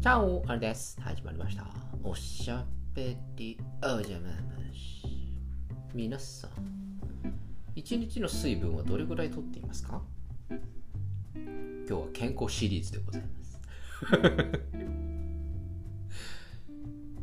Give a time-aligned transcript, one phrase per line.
[0.00, 0.98] チャオあれです。
[1.02, 1.66] 始まりました。
[2.02, 2.64] おしゃ
[2.94, 4.32] べりおじゃまま
[4.72, 5.36] し。
[5.92, 6.50] 皆さん、
[7.76, 10.00] 一日の水分はどれぐらいとっていますか？
[11.34, 11.44] 今
[11.84, 13.60] 日は健康シリーズでございます。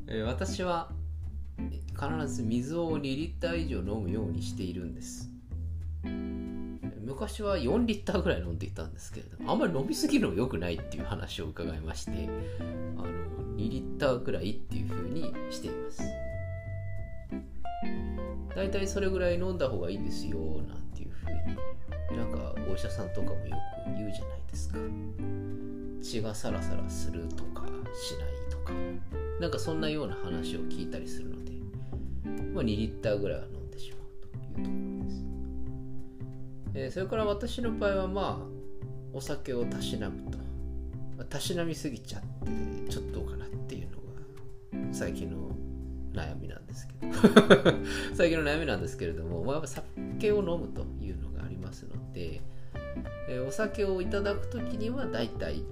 [0.06, 0.92] えー私は
[1.58, 5.32] 必ず水を2リッター以上飲むようにしているんです。
[7.20, 13.08] 昔は4リッターぐらい飲んでいたんですけれどもあんまり飲みすぎるのも良くないっていう話を伺いましてあの
[13.56, 16.04] 2リッターぐらいっていう風にしています。
[18.56, 24.78] だいたいそれぐらい飲んだ方がいいですよなんていう風になんかお医者さんとかもよく言うじゃないですか。
[26.04, 27.66] 血がサラサラするとか
[27.96, 28.74] しないとか
[29.40, 31.52] なんかそんなような話を聞いたりするので、
[32.54, 33.57] まあ、2リッターぐらいは飲
[36.80, 38.48] えーそれから私の場合はまあ
[39.12, 40.38] お酒をたしなむと、
[41.18, 42.28] まあたしなみすぎちゃって
[42.92, 45.50] ちょっとかなっていうのが最近の
[46.14, 47.14] 悩みなんですけど。
[48.16, 52.42] 最近の悩みなんですけれども、まあ、やっぱ酒を飲むというのがありますので、
[53.30, 55.64] えーお酒をいただく時にはだいたい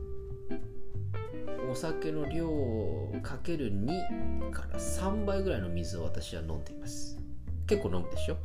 [1.72, 7.18] お酒の量をかける2から3倍ぐらいの水を私は飲んでいます。
[7.68, 8.38] 結構飲むでしょ？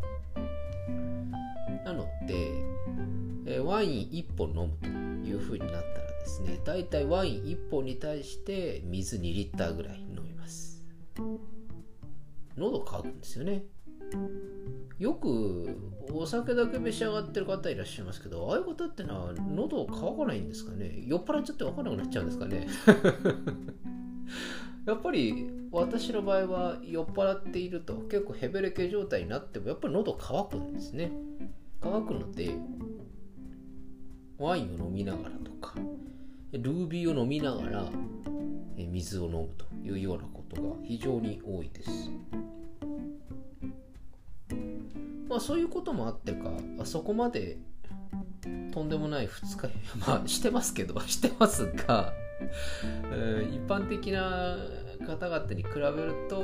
[1.84, 2.34] なので、
[3.46, 4.76] えーワイン1本飲む
[5.22, 5.82] という風になったら
[6.20, 10.84] ですねだいたいワイン1本に対して水2リッターぐらい飲みます。
[12.56, 13.64] 喉乾くんですよね。
[14.98, 15.76] よく
[16.12, 21.04] お酒だけ召し上がってる方いらっしゃいますけどああいう方ってのは喉乾かないんですかね。
[21.06, 22.66] 酔っ払っちゃって分からなくなっちゃうんですかね。
[24.86, 31.12] やっぱり私の場合は酔っ払っていると結構ヘベレケ状態になってもやっぱり喉乾くんですね。
[31.80, 32.54] 乾くので
[34.38, 35.74] ワインを飲みながらとか
[36.52, 37.84] ルービーを飲みながら
[38.76, 42.10] 水を飲むというようなことが非常に多いです。
[45.28, 46.50] まあそういうこともあってか
[46.84, 47.58] そこまで
[48.72, 49.68] とんでもない二日
[50.06, 52.12] まあしてますけどしてますが、
[53.50, 54.56] 一般的な
[55.06, 56.40] 方々に比べると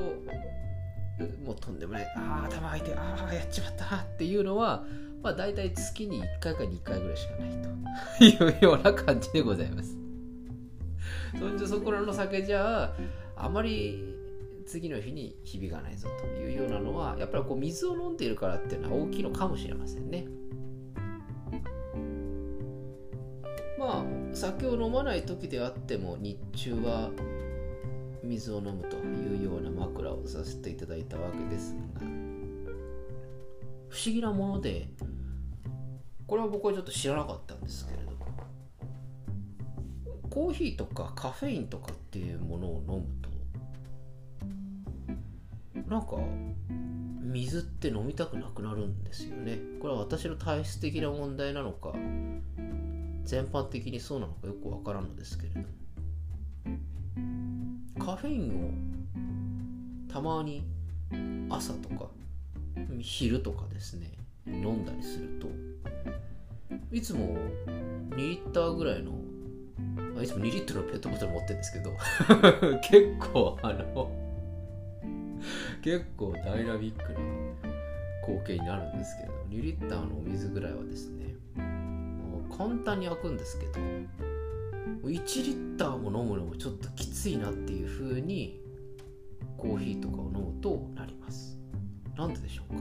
[1.45, 4.85] もうとんでもないああ頭が痛いああやっちまったっていうのは
[5.27, 8.45] まあ大体月に1回か2回ぐらいしかないと。
[8.47, 9.99] いうような感じでございます。
[11.37, 12.95] そんじゃそこらの酒じゃ
[13.35, 14.05] あまり
[14.67, 20.29] 次の日に響かないぞというようなのはやっぱりこう水を飲んでいるからっていうのは大きいのかもしれませんね。
[23.77, 27.11] まあ酒を飲まない時であっても日中は
[28.23, 32.16] 水を飲むというような枕をさせていただいたわけですが
[33.97, 34.89] 不思議なもので
[36.27, 38.11] これは僕はちょっと知らなかったんですけれど。
[38.11, 38.19] も
[40.29, 43.31] コーヒーとかカフェインとかっていうものを飲むと
[45.89, 46.19] なんか
[47.23, 49.59] 水って飲みたくなくなるんですよね。
[49.81, 51.95] これは私の体質的な問題なのか
[53.25, 55.61] 全般的にそうなのかよくわからんのですけれど。
[55.61, 55.67] も
[58.05, 60.65] カフェインをたまに
[61.49, 62.11] 朝とか
[63.01, 64.13] 昼とかですね。
[64.47, 65.49] 飲んだりすると。
[66.93, 67.37] いつも
[68.11, 69.13] 2リッターぐらいの
[70.19, 71.93] あいつも2リットルのペットボトル持ってるんですけど。
[72.81, 74.11] 結構あの
[75.83, 77.19] 結構ダイナミックな
[78.25, 79.37] 光景になるんですけど。
[79.51, 81.35] 2リッターのお水ぐらいはですね
[82.57, 83.81] 簡単に開くんですけど
[85.05, 85.11] 1
[85.45, 88.61] リッターも飲むのもちょっときついなっていう風に
[89.57, 91.56] コーヒーとかを飲むとなります。
[92.17, 92.81] なんででしょうか？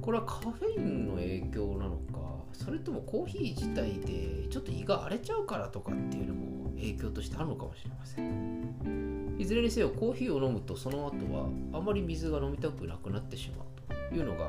[0.00, 2.44] これはカフェインの影響なのか？
[2.52, 9.34] それともコーヒー自体でちょっと胃が荒れちゃうからとかっていうのも影響としてあるのかもしれません。
[9.38, 13.66] いずれにせよコーヒーを飲むとその後はあまり水が飲みたくなくなってしまう
[14.10, 14.48] というのが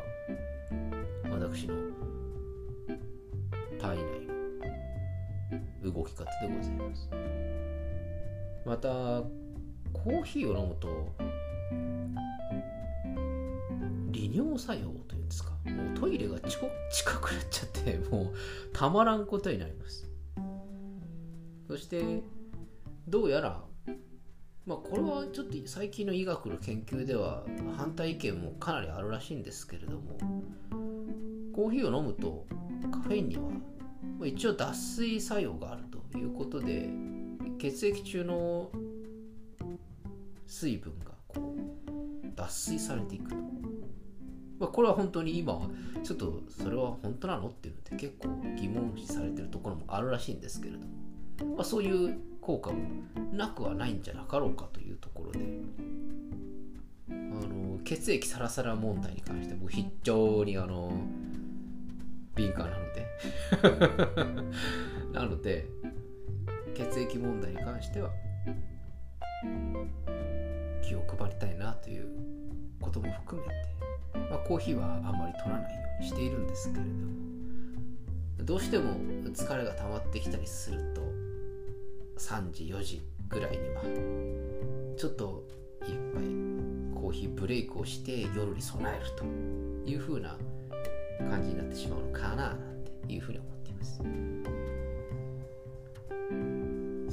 [1.32, 1.74] 私の
[3.82, 4.04] 体内
[5.82, 7.10] の動き方でございます。
[8.66, 8.90] また
[9.92, 11.12] コーヒーを飲むと
[14.16, 15.52] 利尿作用というんですか。
[15.66, 16.62] もうトイレが近
[17.20, 18.34] くなっちゃって もう
[18.74, 20.10] たまらんことになります。
[21.68, 22.24] そして
[23.08, 23.64] どうやら
[24.66, 27.44] まあこれはちょっと最近の医学の研究では
[27.76, 30.18] 反対意見もかなりあるらしいんですけれども
[31.54, 32.46] コーヒーを飲むと
[32.92, 36.90] カフェインには一応脱水作用があるということで
[37.58, 38.72] 血液中の
[40.48, 43.36] 水分がこう脱水されていくと、
[44.60, 45.68] まあ、これは本当に今は
[46.04, 50.78] ちょっとそれは本当なのっていうので結構疑問視されてるところもあるらしいんですけれ
[51.38, 52.78] ども、まあ、そういう効果も
[53.34, 55.40] なくはないんじゃなかろうかというところで
[57.10, 60.92] あの血液サラサラ問題に関して僕非常にあの
[62.36, 63.06] 敏感なので
[65.14, 65.68] なので
[66.76, 68.12] 血液問題に関しては
[70.82, 72.08] 気を配りたいなという
[72.80, 73.54] ことも含めて、
[74.30, 76.96] まあ、コーヒーはあまり取らないようにしているんですけれども
[78.44, 78.92] どうしても
[79.32, 81.02] 疲れが溜まってきたりすると
[82.18, 83.82] 3時4時ぐらいには
[84.98, 85.44] ちょっと
[85.84, 86.24] 一杯
[86.94, 89.24] コーヒーブレイクをして夜に備えると
[89.90, 90.38] いう風な
[91.30, 92.58] 感じになってしまうのかななん
[93.08, 94.02] ていうふうに思っています。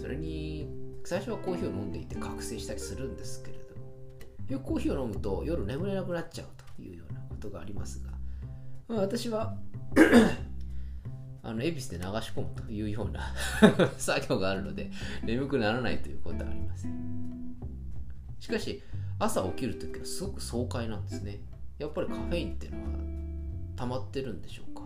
[0.01, 0.69] それに
[1.05, 8.11] 最初はコーヒーを飲んでいて覚醒したりするんですけれどもコーヒーを飲むと夜眠れなくなっちゃうというようなことがありますが、
[8.89, 9.57] まあ、私は
[11.43, 13.35] あの恵比寿で流し込むというような
[13.99, 14.91] 作業があるので
[15.25, 17.57] 眠くならないということはありません。
[18.39, 18.83] しかし
[19.19, 21.41] 朝起きるときはすごく爽快なんですね。
[21.79, 22.89] やっぱりカフェインっていうのは
[23.77, 24.83] 溜まってるんでしょうか、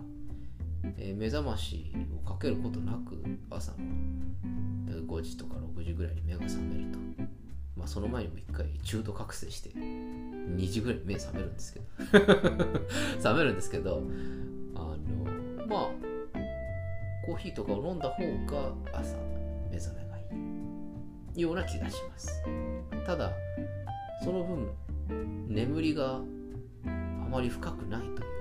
[0.97, 3.79] えー、目覚ましをかけることなく朝の
[5.07, 6.99] 5時とか6時ぐらいに目が覚めると、
[7.77, 11.87] まあ、その前にも1回中途覚醒して2時ぐらいに目覚めるんですけど。
[13.23, 14.03] 覚めるんですけど
[14.75, 14.97] あの
[15.67, 15.91] まあ
[17.27, 19.17] コーヒーとかを飲んだ方が朝
[19.71, 20.27] 目覚めがい
[21.35, 22.43] いような気がします。
[23.05, 23.33] ただ
[24.25, 24.71] その分
[25.49, 26.23] 眠りがあ
[27.31, 28.37] まり深くないという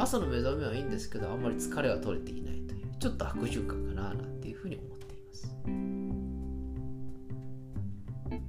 [0.00, 4.99] 朝の目覚めはいいんですけどあんまり疲れは取れていないというちょっと悪循環かななんていうふうに思って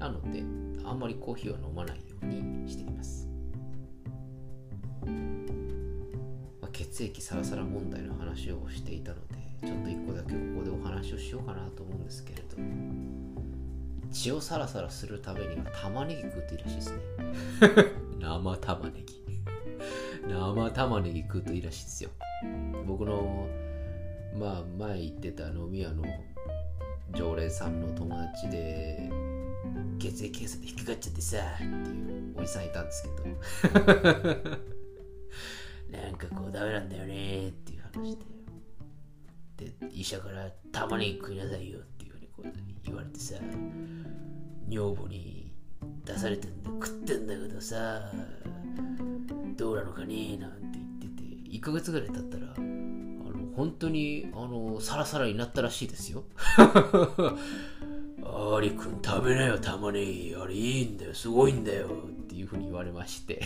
[0.01, 0.43] なので
[0.83, 3.29] あんまりコーヒーは飲まないようにしています、
[6.59, 12.57] まあ、血液サラサラ問題の話をしていたのでちょっと一個だけここでお話をしようかなと思うんですけれど。
[14.11, 16.97] 血をサラサラするためには玉ねぎ食うといいらしいですね。
[18.19, 19.23] 生玉ねぎ。
[20.27, 22.09] 生玉ねぎ食うといいらしいですよ。
[22.85, 23.47] 僕の
[24.37, 26.03] まあ前言ってた飲み屋の
[27.13, 29.09] 常連さんの友達で
[30.01, 33.13] 血液検査で引っかかっちゃってさっていうおじさんいたんですけど。
[35.91, 38.25] なんかこうダメなんだよねっていう話で。
[39.57, 42.51] で医者から玉ねぎ食いなさいよっていうふうにこう
[42.83, 43.35] 言われてさ
[44.67, 45.53] 女房に
[46.03, 48.11] 出されてんだ食ってんだけどさ
[49.55, 52.55] どうなのかねなんて言ってて1ヶ月ぐらい経ったら
[53.55, 56.23] 本当にあのサラサラになったらしいですよ。
[58.23, 60.35] アリくん食べなよ玉ねぎ。
[60.35, 61.89] あれいいんだよすごいんだよっ
[62.27, 63.41] ていうふうに言われまして。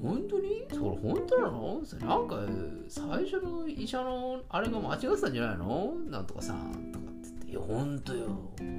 [0.00, 0.64] 本当に？
[0.70, 1.82] それ本当なの？
[2.00, 2.40] なんか
[2.88, 5.94] 最初の医者のあれが間違ってたんじゃないの？
[6.08, 8.26] なんとかさんとかって言って「いや本当よ。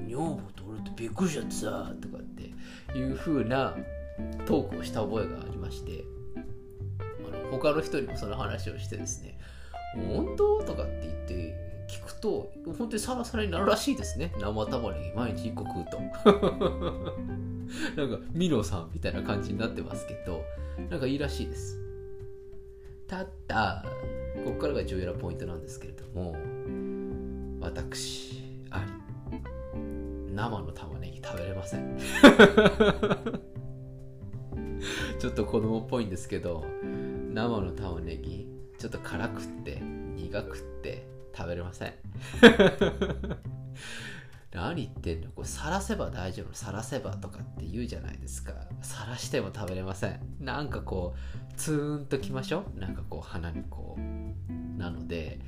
[0.07, 3.75] 女房と俺ってびっくりしちゃってさ」とかっていうふうな
[4.45, 6.05] トークをした覚えがありまして。
[7.31, 9.37] あの他の人にもその話をしてですね
[9.95, 10.63] 本当？
[10.63, 14.31] とかって言って聞くと本当にサラサラになるらしいですね。
[14.39, 15.99] 生玉ねぎ毎日1個食うと。
[17.97, 20.43] なんかミノさんみたいな感じになってますけど
[20.89, 21.79] なんかいいらしいです。
[23.07, 23.83] ただ
[24.45, 26.35] ここからが重要なポイントなんですけれども
[27.59, 28.91] 私あり
[30.33, 31.97] 生の玉ねぎ食べれません。
[35.19, 36.63] ちょっと子供っぽいんですけど
[37.33, 41.08] 生の玉ねぎちょっと辛くって苦くって
[41.39, 41.93] 食べれません。
[44.51, 45.31] 何言ってんの？
[45.31, 48.53] これさらせば大丈夫さらせばとかって言うじゃないですか。
[48.81, 50.19] さらしても食べれません。
[50.41, 52.79] なんかこうツーンときましょう？
[52.79, 54.01] なんかこう鼻にこう
[54.77, 55.39] なので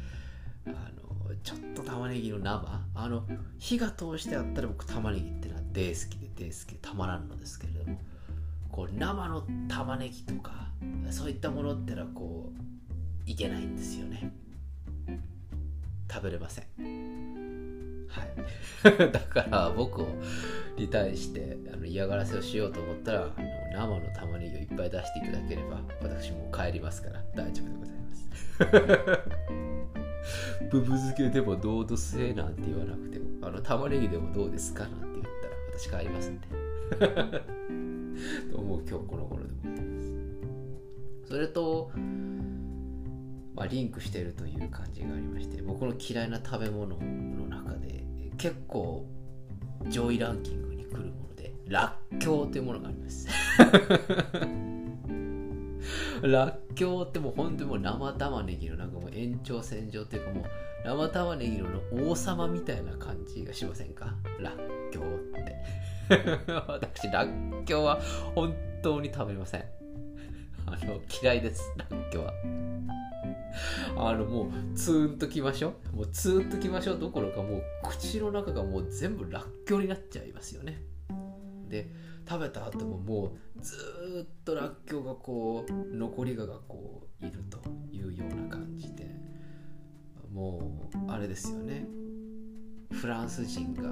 [0.66, 2.82] あのちょっと玉ねぎの生？
[2.96, 3.28] あの
[3.60, 8.00] 火が通してあったら僕玉ねぎってのは大好きで大好きでたまらんのですけれども。
[8.72, 10.70] こう生の玉ねぎとか
[11.10, 14.34] そういったものってのはこういけないんですよね
[16.22, 16.66] 食べれません。
[18.08, 19.12] はい。
[19.12, 20.06] だから僕
[20.78, 23.32] に対してあの嫌がらせをしようと思ったら
[23.74, 28.30] 生の玉ねぎをいっぱい出していただければ私も帰りますから大丈夫でございます。
[30.70, 35.24] ブブ漬けでもどうとせえなんて言わなくてもあの玉ねぎでもどうですかなんて言っ
[35.90, 36.48] たら私帰りますんで。
[38.52, 40.12] と思う今日この頃でございます。
[41.30, 41.90] それと、
[43.62, 48.04] まあ、リンクしてるという感じがありまして僕の嫌いな食べ物の中で
[48.40, 49.06] 結構
[49.88, 53.28] 上位ランキングに来るものでらっきょうというものがあります。
[56.28, 60.46] らっきょうってもう本当にもう生玉ねぎのなんかもう延長線上っていうかもう
[60.84, 61.68] 生玉ねぎの
[62.10, 64.16] 王様みたいな感じがしませんか？
[64.40, 64.56] らっ
[64.92, 65.56] きょうって。
[66.68, 67.28] 私らっ
[67.66, 68.02] きょうは
[68.34, 69.66] 本当に食べません。
[70.66, 72.34] あの嫌いですらっきょうは。
[73.98, 75.98] あのもうツーンときましょう。
[75.98, 77.00] もうツーンときましょう。
[77.00, 80.84] どころかもう口の中がもう全部らっきょうになっちゃいますよね。
[81.68, 81.92] で
[82.28, 83.76] 食べた後ももうず
[84.26, 87.60] っとらっきょうがこう残りががこういると
[87.92, 89.12] いうような感じで。
[90.32, 91.86] もうあれですよね。
[92.92, 93.90] フランス人が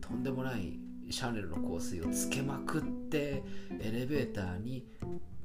[0.00, 0.78] とんでもない
[1.10, 3.42] シャネルの香水をつけまくって
[3.80, 4.86] エレベーターに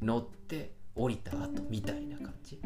[0.01, 2.59] 乗って降りた後みたいな感じ。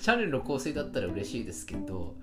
[0.00, 2.16] シャネルの香水だったら嬉しいですけど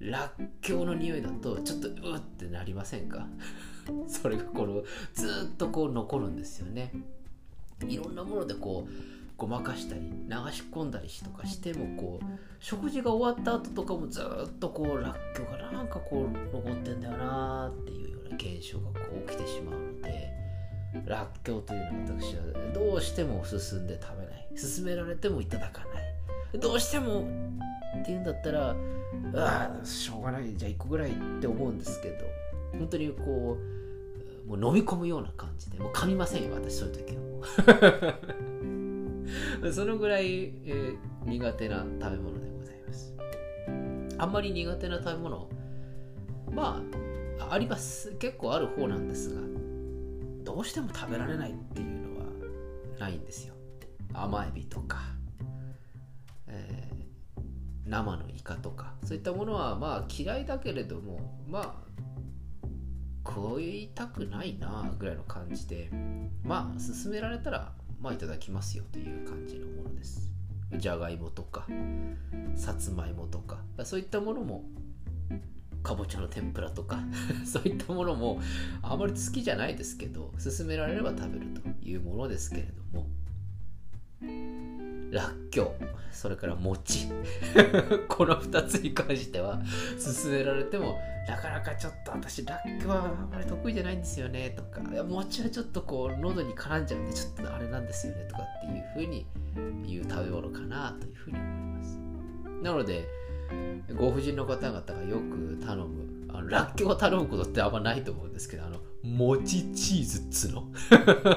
[0.00, 3.28] らっきょうの匂いだとちょっとうってなりませんか？
[4.08, 4.82] それがこの
[5.14, 6.92] ずっとこう残るんですよね。
[7.86, 8.92] いろんなものでこう
[9.36, 10.06] ごまかしたり流
[10.50, 12.24] し込んだりとかしてもこう
[12.58, 20.32] 食事が終わった後とかもずっとこうらっきょうがなんかこう残ってんだよなーっていうような現象がこう起きてしまうので
[21.04, 24.46] らっきょうというのは私はどうしても進んで食べない。
[24.56, 26.58] 勧められてもいただかない。
[26.58, 27.28] どうしても
[28.00, 28.74] っていうんだったら
[29.34, 30.56] ああしょうがない。
[30.56, 32.24] じゃあ1個ぐらいって思うんですけど
[32.78, 33.58] 本当にこ
[34.46, 38.18] うもう飲み込むような感じでもう噛みませんよ私そういう時は。
[39.72, 43.12] そのぐらい、えー苦手な食べ物でございます。
[44.16, 45.48] あんまり苦手な食べ物
[46.52, 46.80] ま
[47.40, 48.12] ああります。
[48.12, 49.40] 結構ある方なんですが
[50.46, 52.26] どうしても食べられないっていうのは
[52.98, 53.54] ないんですよ。
[54.14, 55.00] 甘エビとか、
[56.46, 56.96] えー
[57.88, 62.68] 生のイカとかそういったものはまあ嫌いだけれどもまあ
[63.24, 65.90] 食いたくないなぐらいの感じで
[66.42, 70.32] まあ勧められたらまあいただきますよという感じのものです。
[70.76, 71.64] じゃがいもとか
[72.56, 74.64] さつまいもとかそういったものも
[75.86, 76.98] かぼちゃの天ぷらとか
[77.46, 78.40] そういったものも
[78.82, 83.06] あまり好きじゃないですけど勧められれば食べるというものですけれども
[85.12, 87.06] らっきょうそれから餅
[88.08, 89.60] この2つに関しては
[90.02, 99.24] 勧められてもなかなかちょっと私らっきょうはあまり得意じゃないんですよねとかいや餅はちょっとこう喉に絡んじゃうんでちょっとあれなんですよねとかっていうふうに
[99.86, 101.98] 言う食べ物かなというふうに思います。
[102.62, 103.06] なので
[103.96, 110.64] ご婦人の方々がよく頼むあのらっきょうを頼むことってあんまないと思うんですけどあの餅チーズっつの？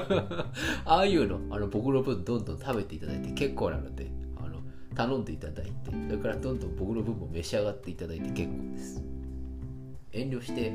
[0.84, 4.60] ああいうのあの僕の分どんどん食べていただいて結構なのであの
[4.94, 5.72] 頼んでいただいて
[6.08, 9.02] それからどんどん僕の分も召し上がっていただいて結構です。
[10.12, 10.72] 遠慮して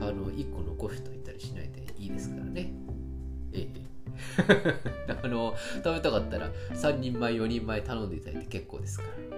[0.00, 2.72] あの1個残しといたりしないでいいですからね。
[3.52, 3.86] ええ。
[5.22, 9.35] あの食べたかったら3人前4人前頼んでいただいて結構ですから。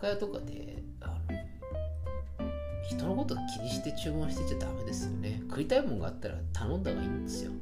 [0.00, 1.14] 酒屋とかであの
[2.88, 5.42] 人のこと気にして注文してちゃダメですよね。
[5.48, 7.52] 食いたいもんがあったら頼んだ方がいいんですよ。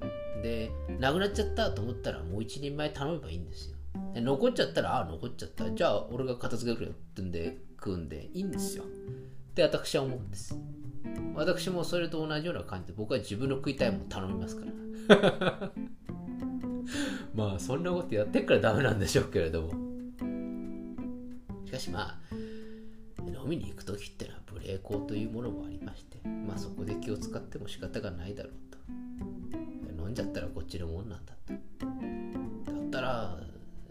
[0.40, 3.76] でなくなっちゃったと思ったらもう一人前頼めばいいんですよ。
[4.14, 5.68] で残っちゃったらああ残っちゃった。
[5.68, 8.84] じゃあ俺が片付けるよってんで食うんでいいんですよ。
[8.84, 8.86] っ
[9.54, 10.56] て私は思うんです。
[11.34, 14.64] 私もそれと同じような感じで僕は自分の食いたいもの頼みますか
[15.08, 15.72] ら。
[17.34, 19.87] まあそんなことやってっからダメなんでしょうけれども
[21.68, 22.34] しかしまあ
[23.26, 28.78] 飲みに行く時ってのは無礼講というものもありましてまあそこで気を使っても仕方がないだろうと。
[30.02, 33.36] 飲んじゃったらこっちのもんなんだとだったら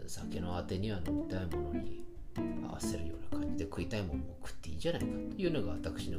[0.07, 2.03] 酒のあてには飲みたいものに
[2.67, 6.17] 合わせるような感じで食いたいものも食っていいじゃないかというのが私の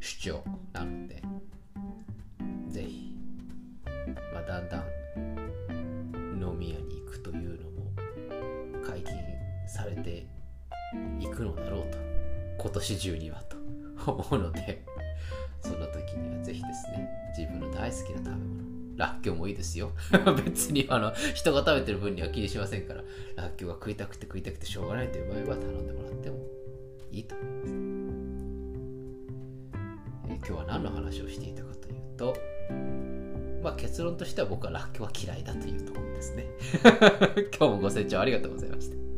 [0.00, 1.22] 主張なので
[2.70, 3.14] ぜひ、
[4.32, 4.99] まあ、だんだん
[12.70, 13.56] 今年中にはと
[14.12, 14.84] 思うので
[15.60, 18.60] そんな時にはぜひですね自分の大好きな食べ物
[18.96, 19.92] らっきょうもいいですよ。
[20.44, 23.02] 別にあの人が食べてる分には気にしませんから
[23.34, 26.36] らっきょうが食いたくて食いたくてしょうがないという場合は頼んでもらっても
[27.10, 27.74] いいと思います、
[30.28, 32.36] え今日は何の話をしていたかというと
[33.62, 36.46] まあ結論としては僕はらっきょうは嫌いだというところですね。
[37.58, 39.09] 今日もご清聴ありがとうございました。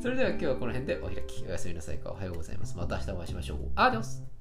[0.00, 1.44] それでは今日はこの辺でお開き。
[1.46, 2.10] おやすみなさいか。
[2.10, 2.74] おはようございます。
[2.74, 3.58] また明日お会いしましょう。
[3.74, 4.39] アディオス。